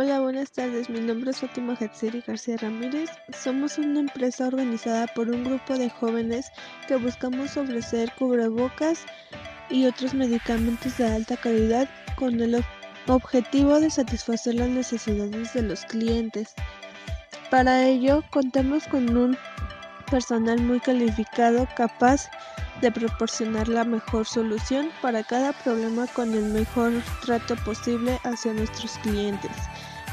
[0.00, 0.88] Hola, buenas tardes.
[0.88, 3.10] Mi nombre es Fátima Hatsiri García Ramírez.
[3.36, 6.52] Somos una empresa organizada por un grupo de jóvenes
[6.86, 9.04] que buscamos ofrecer cubrebocas
[9.68, 12.64] y otros medicamentos de alta calidad con el
[13.08, 16.54] objetivo de satisfacer las necesidades de los clientes.
[17.50, 19.36] Para ello, contamos con un
[20.12, 22.30] personal muy calificado capaz
[22.80, 26.92] de proporcionar la mejor solución para cada problema con el mejor
[27.26, 29.50] trato posible hacia nuestros clientes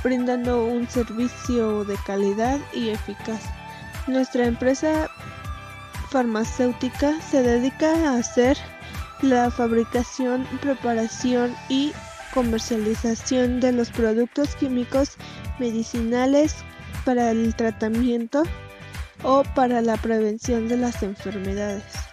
[0.05, 3.41] brindando un servicio de calidad y eficaz.
[4.05, 5.09] Nuestra empresa
[6.11, 8.55] farmacéutica se dedica a hacer
[9.23, 11.91] la fabricación, preparación y
[12.35, 15.17] comercialización de los productos químicos
[15.57, 16.57] medicinales
[17.03, 18.43] para el tratamiento
[19.23, 22.04] o para la prevención de las enfermedades.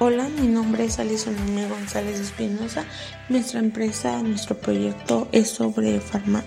[0.00, 1.34] Hola, mi nombre es Alison
[1.68, 2.84] González Espinosa.
[3.28, 6.00] Nuestra empresa, nuestro proyecto es sobre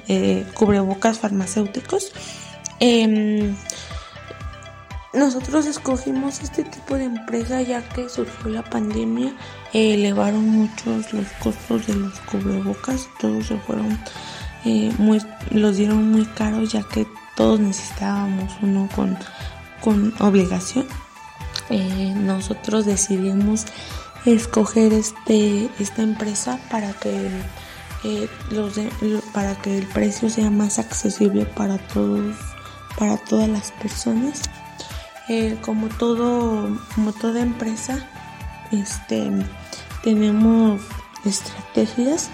[0.07, 2.13] eh, cubrebocas farmacéuticos.
[2.79, 3.53] Em,
[5.13, 9.35] nosotros escogimos este tipo de empresa ya que surgió la pandemia,
[9.73, 13.99] elevaron muchos los costos de los cubrebocas, todos se fueron
[14.63, 17.05] eh, muy, los dieron muy caros ya que
[17.35, 19.17] todos necesitábamos uno con,
[19.81, 20.87] con obligación.
[21.69, 23.65] Eh, nosotros decidimos
[24.25, 27.29] escoger este esta empresa para que
[28.03, 28.73] eh, los
[29.33, 32.35] para que el precio sea más accesible para todos
[32.97, 34.41] para todas las personas.
[35.29, 38.05] Eh, como todo como toda empresa
[38.71, 39.31] este
[40.03, 40.81] tenemos
[41.25, 42.29] estrategias.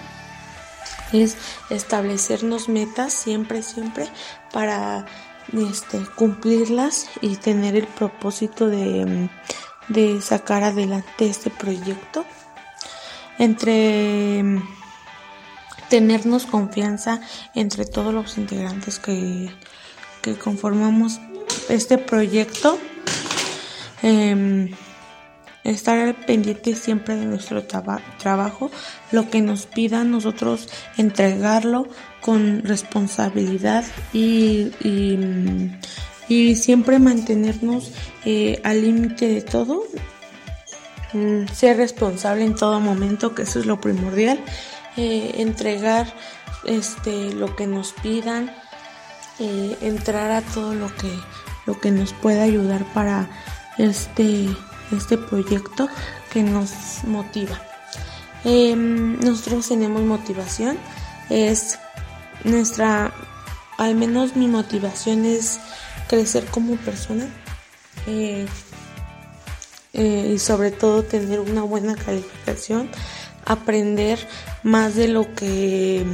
[1.14, 1.38] Es
[1.70, 4.10] establecernos metas siempre siempre
[4.52, 5.06] para
[5.54, 9.30] este, cumplirlas y tener el propósito de,
[10.22, 12.26] sacar adelante este proyecto.
[13.40, 14.44] Entre
[15.90, 17.22] tenernos confianza
[17.54, 19.52] entre todos los integrantes que,
[20.44, 21.20] conformamos
[21.70, 22.78] este proyecto.
[24.02, 24.72] Em,
[25.68, 28.72] estar pendiente siempre de nuestro trabajo,
[29.12, 31.88] lo que nos pidan nosotros entregarlo
[32.22, 34.72] con responsabilidad y,
[36.30, 37.92] y, siempre mantenernos
[38.26, 39.84] eh, al límite de todo,
[41.14, 44.40] mm, ser responsable en todo momento, que eso es lo primordial,
[44.96, 46.14] eh, entregar
[46.66, 48.52] este, lo que nos pidan,
[49.40, 51.12] eh, entrar a todo lo que,
[51.66, 53.30] lo que nos pueda ayudar para
[53.78, 54.48] este
[54.92, 55.90] este proyecto
[56.32, 56.72] que nos
[57.06, 57.62] motiva.
[58.44, 60.78] Em, nosotros tenemos motivación,
[61.30, 61.80] es
[62.44, 63.12] nuestra,
[63.78, 65.60] al menos mi motivación es
[66.08, 67.28] crecer como persona
[68.06, 68.46] eh,
[69.94, 72.90] eh, y sobre todo tener una buena calificación,
[73.46, 74.20] aprender
[74.64, 76.06] más de lo que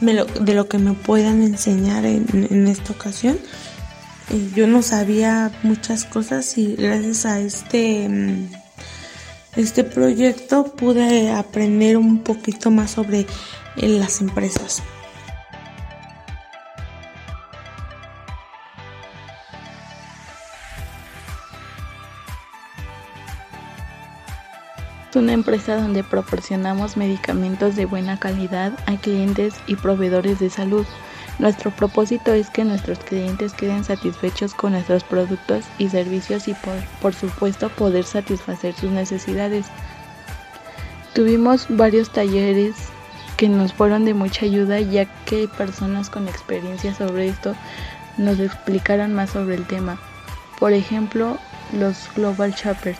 [0.00, 3.36] de lo que me puedan enseñar en esta ocasión
[4.54, 8.48] yo no sabía muchas cosas y gracias a este, mm,
[9.56, 13.20] este proyecto pude aprender un poquito más sobre
[13.76, 14.82] eh, las empresas.
[25.10, 30.84] Es una empresa donde proporcionamos medicamentos de buena calidad a clientes y proveedores de salud
[31.38, 36.56] nuestro propósito es que nuestros clientes queden satisfechos con nuestros productos y servicios y
[37.00, 39.66] por, supuesto poder satisfacer sus necesidades.
[41.14, 42.74] Tuvimos varios talleres
[43.36, 47.54] que nos fueron de mucha ayuda ya que personas con experiencia sobre esto
[48.16, 49.98] nos explicaron más sobre el tema.
[50.58, 51.38] Por ejemplo,
[51.72, 52.98] los Global Shoppers.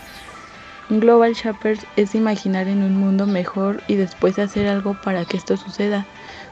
[0.91, 5.37] Un Global Shoppers es imaginar en un mundo mejor y después hacer algo para que
[5.37, 6.07] esto suceda.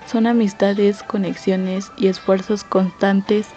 [0.06, 3.49] Son amistades, conexiones y esfuerzos constantes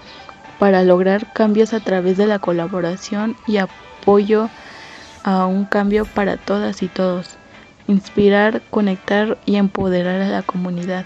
[0.58, 4.50] para lograr cambios a través de la colaboración y apoyo
[5.24, 7.38] a un cambio para todas y todos.
[7.88, 11.06] Inspirar, conectar y empoderar a la comunidad.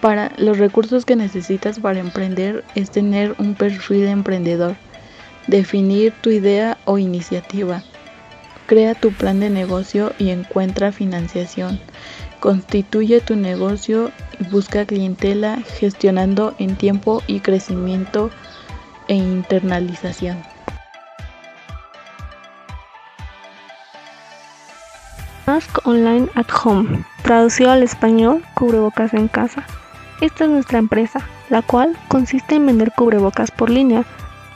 [0.00, 4.76] Para los recursos que necesitas para emprender es tener un perfil de emprendedor,
[5.46, 7.82] definir tu idea o iniciativa,
[8.66, 11.80] crea tu plan de negocio y encuentra financiación
[12.44, 18.30] Constituye tu negocio y busca clientela gestionando en tiempo y crecimiento
[19.08, 20.42] e internalización.
[25.46, 29.64] Mask Online at Home, traducido al español, cubrebocas en casa.
[30.20, 34.04] Esta es nuestra empresa, la cual consiste en vender cubrebocas por línea.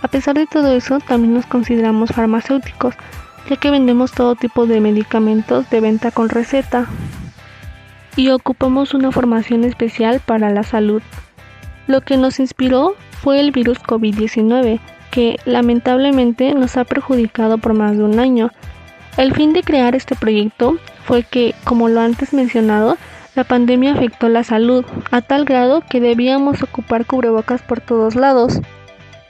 [0.02, 2.96] A pesar de todo eso, también nos consideramos farmacéuticos,
[3.48, 6.86] ya que vendemos todo tipo de medicamentos de venta con receta
[8.16, 11.02] y ocupamos una formación especial para la salud.
[11.86, 14.80] Lo que nos inspiró fue el virus COVID-19,
[15.10, 18.50] que lamentablemente nos ha perjudicado por más de un año.
[19.16, 22.98] El fin de crear este proyecto fue que, como lo antes mencionado,
[23.34, 28.60] la pandemia afectó la salud a tal grado que debíamos ocupar cubrebocas por todos lados,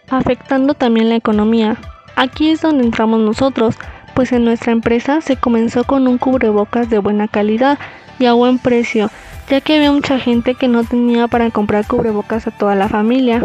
[0.09, 1.76] afectando también la economía.
[2.17, 3.76] Aquí es donde entramos nosotros,
[4.19, 7.79] pues en nuestra empresa se comenzó con un cubrebocas de buena calidad
[8.19, 9.12] y a buen precio,
[9.49, 13.41] ya que había mucha gente que no tenía para comprar cubrebocas a toda la familia.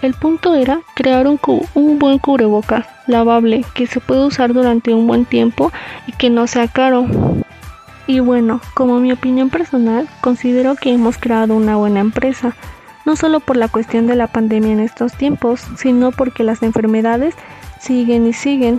[0.00, 1.40] El punto era crear un,
[1.74, 5.72] un buen cubrebocas lavable que se puede usar durante un buen tiempo
[6.06, 7.04] y que no sea caro.
[8.06, 12.54] Y bueno, como mi opinión personal, considero que hemos creado una buena empresa,
[13.04, 17.34] no solo por la cuestión de la pandemia en estos tiempos, sino porque las enfermedades
[17.80, 18.78] siguen y siguen.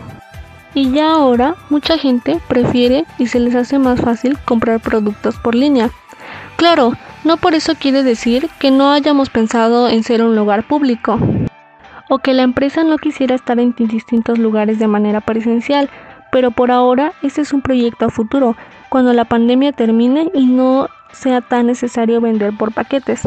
[0.73, 5.55] Y ya ahora mucha gente prefiere y se les hace más fácil comprar productos por
[5.55, 5.89] línea.
[6.57, 6.93] Claro,
[7.23, 11.19] no por eso quiere decir que no hayamos pensado en ser un lugar público
[12.09, 15.89] o que la empresa no quisiera estar en distintos lugares de manera presencial,
[16.31, 18.55] pero por ahora este es un proyecto a futuro,
[18.89, 23.21] cuando la pandemia termine y no sea tan necesario vender por paquetes.